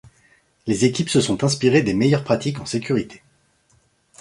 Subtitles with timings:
[0.65, 3.21] Les équipes se sont inspirées des meilleures pratiques en sécurité.